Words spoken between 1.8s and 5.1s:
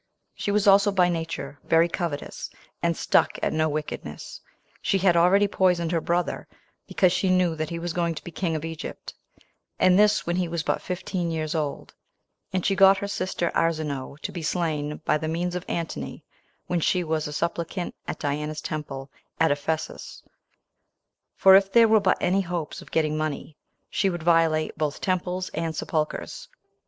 covetous, and stuck at no wickedness. She